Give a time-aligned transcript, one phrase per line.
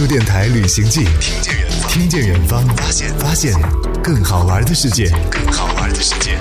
[0.00, 3.52] 度电台旅行记，听见远方，听见远方，发现发现
[4.02, 6.38] 更好玩的世界，更好玩的世界。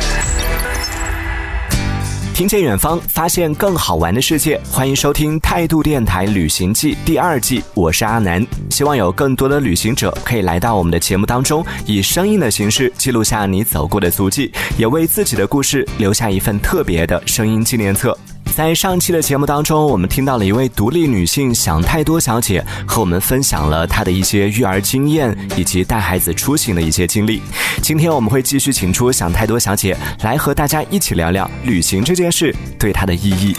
[2.34, 4.58] 听见远方，发现更好玩的世界。
[4.72, 8.48] 欢迎收听《态度电台旅行记》第二季，我是阿南。
[8.70, 18.18] 希望有更多的旅行者可以来到我们的节目当中，以声音的形式记录下你走过的足迹，也为自己的故事留下一份特别的声音纪念册。
[18.60, 27.42] 在上期的节目当中，我们听到了一位独立女性想太多小姐和我们分享了她的一些育儿经验以及带孩子出行的一些经历。
[27.82, 33.56] 今天我们会继续请出想太多小姐来和大家一起聊聊旅行这件事对她的意义。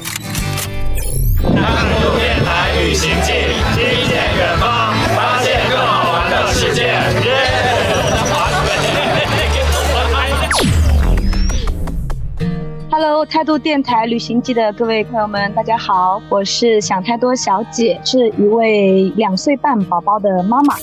[13.11, 20.77] Hello，态度电台旅行记的各位朋友们，大家好，我是想太多小姐，是一位两岁半宝宝的妈妈。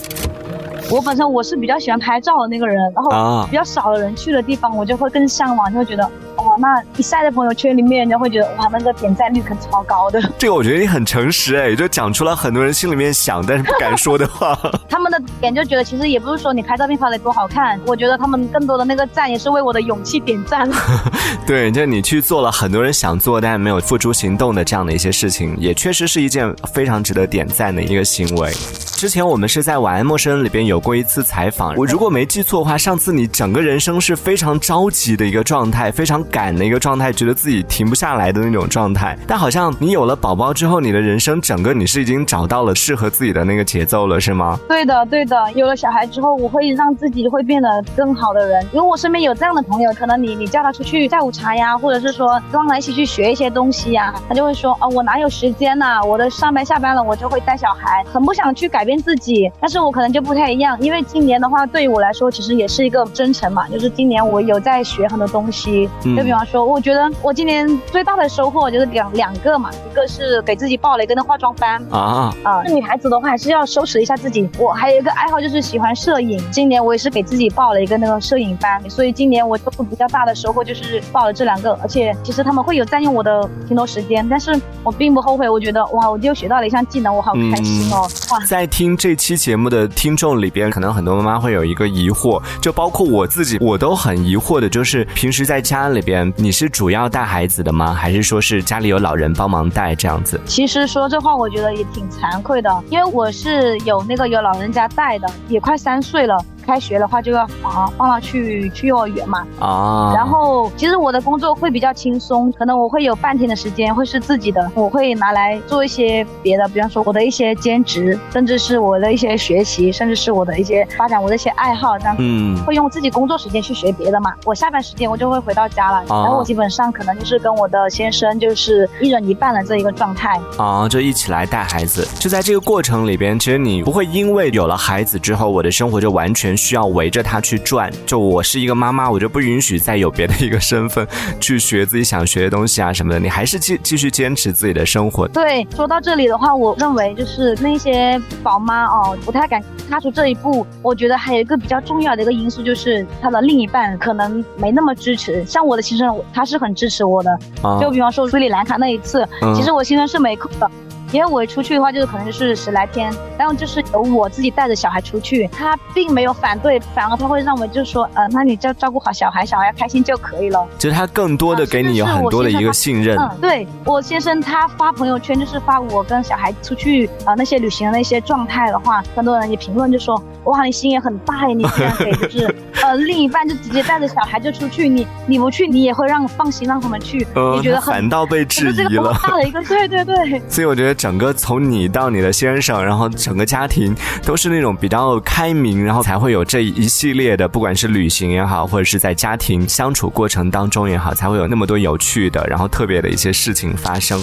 [0.91, 6.03] 我本身我是比较喜欢拍照的那个人，然后比较少的人去的地方，我就会更向往，就会觉得。
[6.37, 10.21] 哇，那一晒在朋友圈里面，人家会觉得哇，那个点赞率可超高的。
[10.37, 14.55] 这个我觉得你很诚实哎，就讲出了很多人心里面想但是不敢说的话。
[14.87, 20.69] 他们的点就觉得其实也不是说你拍照片拍的多好看，我觉得他们更多的那个赞也是为我的勇气点赞。
[21.45, 28.51] 对，就你去做了很多人想做但没有付诸行动的这样的一些事情，也确实是一件非常值得点赞的一个行为。
[28.97, 39.15] 之前我们是在《晚安陌生人》里边有过一次采访，我如果没记错的话，上次你整个人生是非常着急的一个状态，非常赶的一个状态，觉得自己停不下来的那种状态。
[39.27, 44.59] 但好像你有了宝宝之后，你的人生整个你是已经找到了适合自己的那个节奏了，是吗？
[44.67, 45.37] 对的，对的。
[45.53, 48.65] 有了小孩之后，我会让自己会变得更好的人。
[48.73, 55.99] 因为我身边有这样的朋友，可能你你叫他出去下午茶呀，或者是说跟他一起去学一些东西呀，他就会说啊，我哪有时间呐？
[56.05, 59.51] 我的上班下班了，我就会带小孩，很不想去改变自己。
[59.59, 63.67] 但是我可能就不太一样，因为今年的话，对于我来说，其实也是一个征程嘛。
[63.67, 72.61] 就是今年我有在学很多东西，就比方说，我觉得我今年最大的收获就是两两个嘛，一个是给自己报了一个那化妆班啊啊。
[72.65, 74.47] 女孩子的话还是要收拾一下自己。
[74.59, 79.57] 我还有一个爱好就是喜欢摄影，今年我也是给自己报了一个那个摄影班，所以今年我
[79.89, 85.47] 比较大的收获就是报了这两个，而且其实他们会有占用我的挺多时间，但是我并不后悔。
[85.49, 88.07] 我觉得哇，我就学到了一项技能，我好开心哦！
[88.31, 97.93] 哇，在听这期节目的听众里边，可能很多妈妈会有一个疑惑，就包括我自己，我都很疑惑的，就是平时在家里边，你是主要带孩子的吗？
[97.93, 100.39] 还是说是家里有老人帮忙带这样子？
[100.45, 106.37] 其实说这话，我觉得也挺惭愧的，因为我是有那个有老人家带的，也快三岁了。
[106.67, 124.33] 开学的话就要啊放他去去幼儿园嘛啊，然后其实我的工作会比较轻松，可能我会有半天的时间会是自己的，我会拿来做一些别的，比方说我的一些兼职，甚至是我的一些学习，甚至是我的一些发展我的一些爱好这样，嗯，会用自己工作时间去学别的嘛。
[124.43, 132.05] 我下班时间我就会回到家了，然后我基本上可能就是跟我的先生就是一人一半的这一个状态啊，就一起来带孩子。
[132.19, 136.56] 就在这个过程里边，其实你不会因为有了孩子之后，我的生活就完全。
[136.57, 141.07] 需要围着他去转，就我是一个妈妈，我就不允许再有别的一个身份
[141.39, 143.19] 去学自己想学的东西啊什么的。
[143.19, 145.27] 你还是继继续坚持自己的生活。
[145.27, 150.65] 对，说到这里的话，我认为就是那些宝妈哦，不太敢踏出这一步。
[150.81, 155.45] 我觉得还有一个比较重要的一个因素，就是她的另一半可能没那么支持。
[155.45, 157.37] 像我的先生，他是很支持我的。
[157.79, 160.69] 就比方说斯里兰卡那一次，其实我先生是没空的。
[161.11, 170.67] 因为我出去的话，就是可能就是十来天，然后就是由我自己带着小孩出去，他并没有反对，反而他会认为就是说，呃，那你就照顾好小孩，小孩开心就可以了。
[170.77, 173.17] 就是他更多的给你有很多的一个信任。
[173.17, 187.19] 嗯，对我先生他发朋友圈就是发我跟小孩出去啊那些旅行的那些状态的话，很多人也评论就说，哇，你心也很大呀，你这样给就是 呃另一半就直接带着小孩就出去，你你不去你也会让放心让他们去，
[187.55, 189.17] 你觉得很反倒被质疑了。
[189.23, 190.41] 大的一个对对对。
[190.49, 190.96] 所以我觉得。
[190.97, 193.95] 整个从你到你的先生，然后整个家庭
[194.25, 204.19] 都是那种比较开明，然后才会有这一系列的，不管是旅行也好，或者是在家庭相处过程当中也好，才会有那么多有趣的，然后特别的一些事情发生。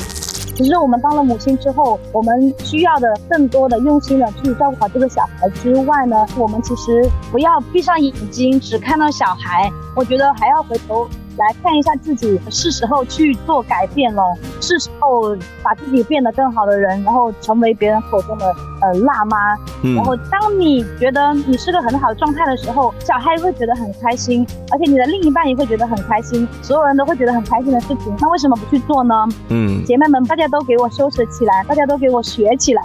[0.56, 11.08] 其实我们当了母亲之后，我们需要的更多的用心的去照顾好这个小孩之外呢，我们其实不要闭上眼睛只看到小孩，我觉得还要回头。
[11.36, 14.22] 来看一下自己，是时候去做改变了，
[14.60, 18.54] 是时候把自己变得更好的人，然后成为别人口中的
[18.84, 19.54] 呃辣妈。
[19.82, 29.14] 嗯然后当你觉得你是个很好的状态的时候，小孩会觉得很开心，而且你的另一半也会觉得很开心，所有人都会觉得很开心的事情，那为什么不去做呢？
[29.48, 32.82] 嗯，姐妹们，大家都给我收拾起来，大家都给我学起来。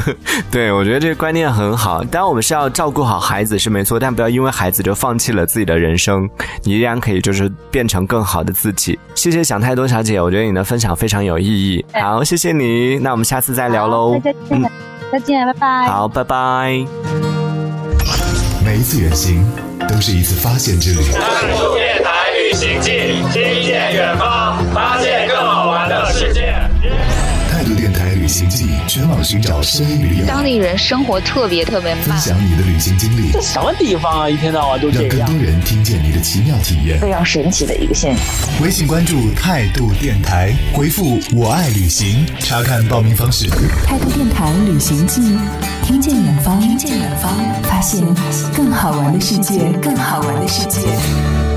[0.50, 2.02] 对，我觉得这个观念很好。
[2.04, 6.28] 当然，我们是要照顾好孩子是没错，但不要因为孩子就放弃了自己的人生。
[6.64, 8.98] 你依然可以就是变成更好的自己。
[9.14, 11.84] 谢谢想太多小姐，我觉得你的分享非常有意义。
[11.92, 14.97] 好，谢谢你，那我们下次再聊喽好。
[15.10, 15.86] 再见，拜拜。
[15.86, 16.84] 好，拜拜。
[18.64, 19.42] 每一次远行
[19.88, 21.00] 都是一次发现之旅。
[21.12, 22.90] 态度电台旅行记，
[23.32, 26.54] 听见远方，发现更好玩的世界。
[28.28, 34.28] 行记，全网寻找声音旅游，当地人生活特别特别慢分，享你的旅行经历，这什么地方啊？
[34.30, 35.44] 一天到晚都这样让更多。
[35.44, 37.00] 人听见你的奇妙体验。
[37.00, 38.62] 非常神奇的一个现象。
[38.62, 43.48] 微信关注态度电台，回复“我爱旅行”，查看报名方式。
[43.86, 45.22] 态度电台旅行记，
[45.82, 47.32] 听见远方，听见远方，
[47.62, 48.04] 发现
[48.54, 51.47] 更好玩的世界，更好玩的世界。